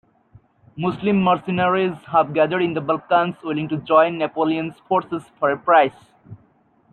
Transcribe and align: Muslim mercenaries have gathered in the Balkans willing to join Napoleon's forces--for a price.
Muslim 0.75 1.23
mercenaries 1.23 1.93
have 2.11 2.33
gathered 2.33 2.63
in 2.63 2.73
the 2.73 2.81
Balkans 2.81 3.35
willing 3.43 3.69
to 3.69 3.77
join 3.77 4.17
Napoleon's 4.17 4.73
forces--for 4.89 5.51
a 5.51 5.57
price. 5.57 6.11